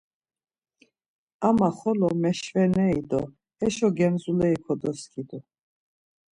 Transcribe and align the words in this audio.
Ama 1.47 1.69
xolo 1.77 2.09
meşveneri 2.23 3.01
do 3.09 3.21
heşo 3.59 3.89
gem-zuleri 3.97 4.59
kodoskidu. 4.65 5.39